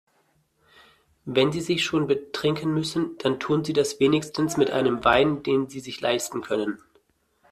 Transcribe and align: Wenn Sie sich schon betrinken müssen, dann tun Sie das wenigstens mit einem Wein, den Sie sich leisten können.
Wenn 1.25 1.51
Sie 1.51 1.61
sich 1.61 1.83
schon 1.83 2.07
betrinken 2.07 2.73
müssen, 2.73 3.19
dann 3.19 3.39
tun 3.39 3.63
Sie 3.63 3.71
das 3.73 3.99
wenigstens 3.99 4.57
mit 4.57 4.71
einem 4.71 5.03
Wein, 5.05 5.43
den 5.43 5.69
Sie 5.69 5.79
sich 5.79 6.01
leisten 6.01 6.41
können. 6.41 6.79